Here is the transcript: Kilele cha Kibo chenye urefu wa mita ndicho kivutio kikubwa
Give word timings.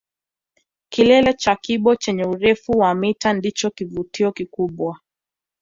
Kilele 0.89 1.33
cha 1.33 1.55
Kibo 1.55 1.95
chenye 1.95 2.23
urefu 2.25 2.71
wa 2.71 2.95
mita 2.95 3.33
ndicho 3.33 3.69
kivutio 3.69 4.31
kikubwa 4.31 4.99